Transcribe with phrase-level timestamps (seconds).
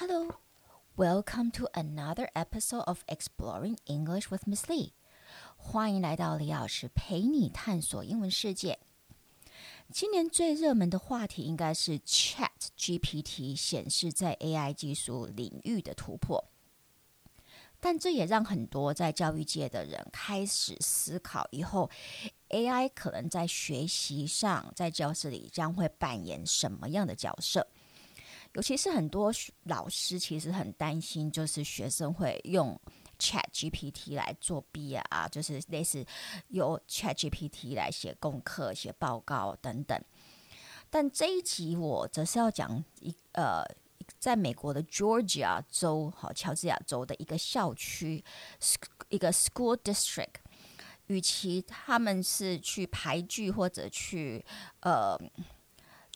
[0.00, 0.36] Hello,
[0.96, 4.92] welcome to another episode of Exploring English with Miss Lee.
[5.56, 8.78] 欢迎来到李老师陪你探索英文世界。
[9.92, 16.44] 今年最热门的话题应该是 Chat GPT 显示在 AI 技术领域的突破，
[17.80, 21.90] 但这也让很多在教育界的人开始思考，以后
[22.50, 27.66] AI 可能在学习上，在教室里将会扮演什么样的角色。
[28.54, 29.32] 尤其是很多
[29.64, 32.80] 老师其实很担心，就是学生会用
[33.18, 36.04] Chat GPT 来作弊啊，就是类似
[36.48, 40.00] 由 Chat GPT 来写功课、写报告等等。
[40.90, 43.62] 但这一集我则是要讲一呃，
[44.18, 48.24] 在美国的 Georgia 州，好乔治亚州的一个校区，
[49.08, 50.36] 一个 school district，
[51.06, 54.44] 与其他们是去排剧或者去
[54.80, 55.16] 呃。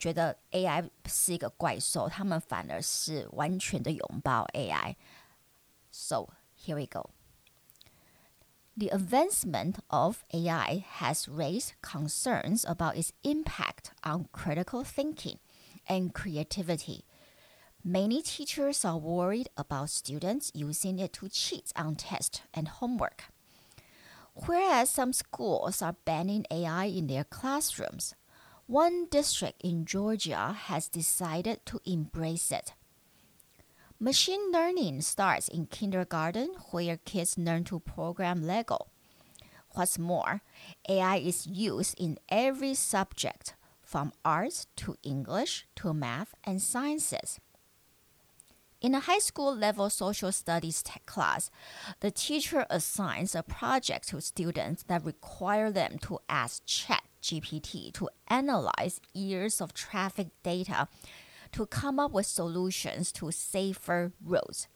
[0.01, 7.09] 觉得 AI 是一个怪兽，他们反而是完全的拥抱 AI。So here we go.
[8.77, 15.39] The advancement of AI has raised concerns about its impact on critical thinking
[15.87, 17.05] and creativity.
[17.83, 23.31] Many teachers are worried about students using it to cheat on tests and homework.
[24.45, 28.13] Whereas some schools are banning AI in their classrooms,
[28.66, 32.74] one district in Georgia has decided to embrace it.
[33.98, 38.88] Machine learning starts in kindergarten, where kids learn to program Lego.
[39.74, 40.42] What's more,
[40.88, 47.40] AI is used in every subject, from arts to English to math and sciences.
[48.80, 51.50] In a high school level social studies class,
[52.00, 58.09] the teacher assigns a project to students that require them to ask chat GPT to
[58.27, 60.87] analyze years of traffic data
[61.51, 64.67] to come up with solutions to safer roads.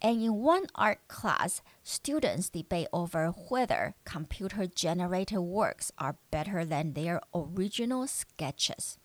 [0.00, 6.94] And in one art class, students debate over whether computer generated works are better than
[6.94, 8.96] their original sketches.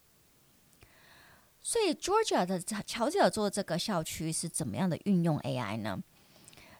[1.61, 6.03] 所以，Georgia 的乔治亚州这个校区是怎么样的运用 AI 呢？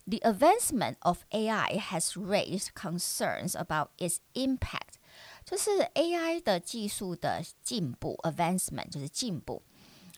[0.06, 4.96] The advancement of AI has raised concerns about its impact
[5.48, 9.64] 就是 AI 的技术的进步，advancement 就是进步，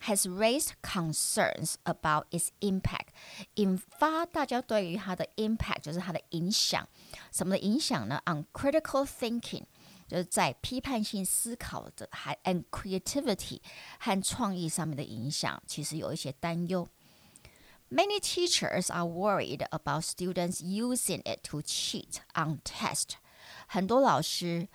[0.03, 3.07] has raised concerns about its impact，
[3.55, 6.87] 引发大家对于它的 impact 就是它的影响，
[7.31, 8.21] 什么的影响呢？
[8.25, 9.63] On critical thinking
[10.07, 13.59] 就是在批判性思考的，还 and creativity
[13.99, 16.87] 和创意上面的影响，其实有一些担忧。
[17.89, 23.13] Many teachers are worried about students using it to cheat on tests.
[23.69, 24.67] 很多老师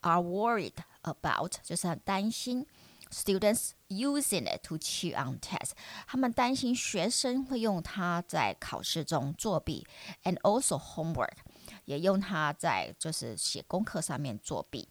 [0.00, 2.66] are worried about，就是很担心
[3.10, 5.72] students using it to cheat on tests。
[6.06, 9.86] 他们担心学生会用它在考试中作弊，
[10.24, 11.36] and also homework，
[11.84, 14.88] 也用它在就是写功课上面作弊。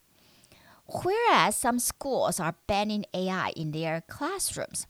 [0.88, 4.84] Whereas some schools are banning AI in their classrooms.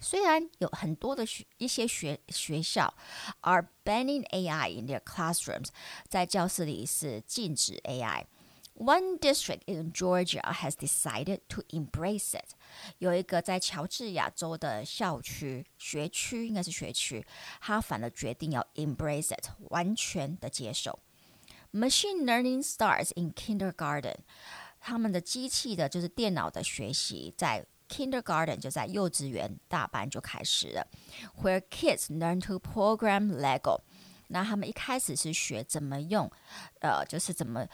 [0.00, 2.94] 虽然有很多的学一些学学校
[3.40, 5.68] are banning AI in their classrooms，
[6.08, 12.50] 在教室里是禁止 AI。One district in Georgia has decided to embrace it。
[12.98, 17.26] 有一个在乔治亚州的校区学区，应该是学区，
[17.62, 20.98] 他反而决定要 embrace it，完全的接受。
[21.72, 24.16] Machine learning starts in kindergarten。
[24.78, 30.87] 他们的机器的，就是电脑的学习，在 kindergarten 就在幼稚园大班就开始了
[31.43, 33.81] ，where kids learn to program Lego。
[34.27, 36.31] 那他们一开始是学怎么用，
[36.79, 37.67] 呃，就是怎么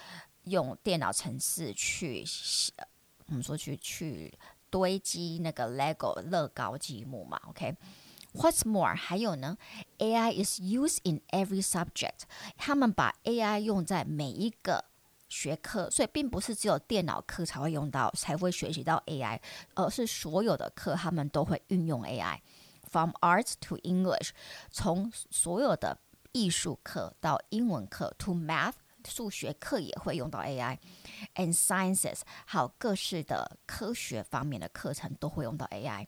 [0.45, 2.25] 用电脑程式去，
[3.27, 4.33] 我们说去去
[4.71, 7.75] 堆积那个 Lego 乐高积木嘛，OK。
[8.33, 9.57] What's more，还有呢
[9.99, 12.23] ，AI is used in every subject。
[12.55, 14.85] 他们把 AI 用在每一个
[15.29, 19.39] 学科，所以并不是只有电脑课才会用到，才会学习到 AI，
[19.75, 22.39] 而是所有的课他们都会运用 AI。
[22.89, 24.29] From art to English，
[24.71, 25.99] 从所有的
[26.31, 28.75] 艺术课到英文课，to math，
[29.05, 36.07] 数学课也会用到 AI，and sciences，还有各式的科学方面的课程都会用到 AI。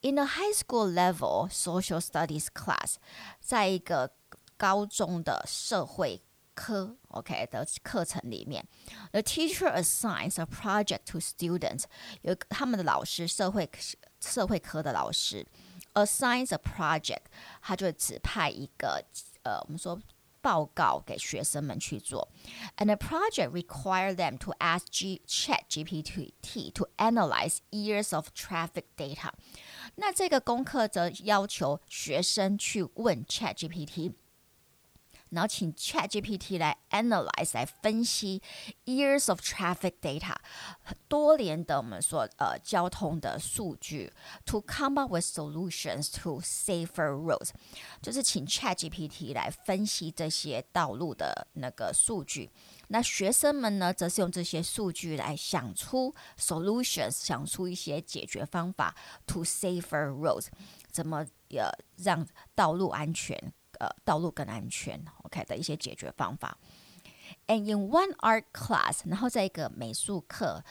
[0.00, 2.94] In a high school level social studies class，
[3.40, 4.12] 在一个
[4.56, 6.22] 高中的社会
[6.55, 8.63] 科 OK 的课程里面，
[9.11, 11.85] the teacher assigns a project to students，
[12.21, 13.69] 有他们的老师社会
[14.19, 15.47] 社会科的老师
[15.93, 17.23] assigns a project，
[17.61, 19.03] 他就指派一个
[19.43, 19.99] 呃我们说
[20.41, 22.27] 报告给学生们去做。
[22.77, 29.31] And the project required them to ask G Chat GPT to analyze years of traffic data。
[29.95, 34.13] 那这个功课则要求学生去问 Chat GPT。
[35.36, 38.40] 然后请 Chat GPT 来 analyze 来分析
[38.86, 40.34] years of traffic data
[41.08, 44.10] 多年的我们说呃交通的数据
[44.46, 47.50] ，to come up with solutions to safer roads，
[48.00, 52.50] 就是请 Chat GPT 来分析这些道路的那个数据。
[52.88, 58.96] 那学生们呢，则是用这些数据来想出 solutions，想出一些解决方法
[59.26, 60.46] ，to safer roads，
[60.90, 63.52] 怎么呃让道路安全。
[63.79, 66.57] 呃道路更安全，OK 的一些解决方法。
[67.47, 70.63] And in one art class，然后在一个美术课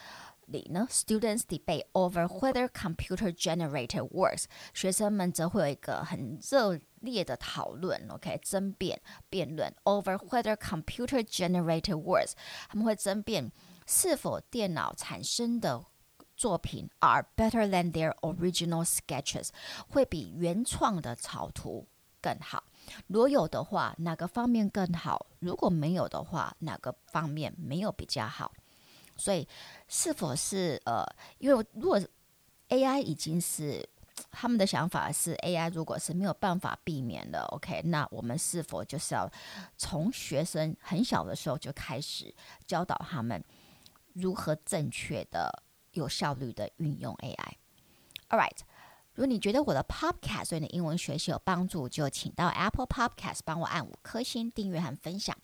[0.46, 4.44] 里呢，students debate over whether computer generated works。
[4.74, 9.00] 学生们则会有一个很热烈的讨论，OK，争辩
[9.30, 12.32] 辩论 over whether computer generated works。
[12.68, 13.50] 他们会争辩
[13.86, 15.82] 是否电脑产生的
[16.36, 19.48] 作品 are better than their original sketches，
[19.88, 21.86] 会比原创的草图
[22.25, 22.63] 更好。
[23.07, 25.27] 如果有的话，哪个方面更好？
[25.39, 28.51] 如果没有的话，哪个方面没有比较好？
[29.15, 29.47] 所以，
[29.87, 31.05] 是否是呃，
[31.37, 32.01] 因为如果
[32.69, 33.87] AI 已经是
[34.31, 39.29] 他们的想法是 AI，如果是没有办法避免的，OK，那我们是否就是要
[39.77, 42.33] 从学生很小的时候就开始
[42.65, 43.43] 教导他们
[44.13, 48.59] 如何正确的、有效率的运用 AI？All right。
[49.15, 55.35] 如果你觉得我的 Podcast 对你英文学习有帮助，就请到 Apple Podcast 帮我按五颗星订阅和分享，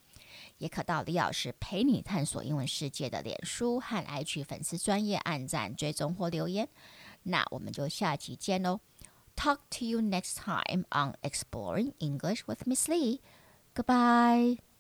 [0.57, 6.68] 也可到李老师陪你探索英文世界的脸书和 IG 粉丝专业按赞追踪或留言。
[7.23, 8.81] 那我们就下期见喽
[9.35, 13.21] ！Talk to you next time on Exploring English with Miss Lee.
[13.73, 14.70] Goodbye.